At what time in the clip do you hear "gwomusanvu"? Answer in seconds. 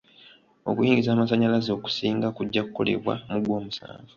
3.43-4.09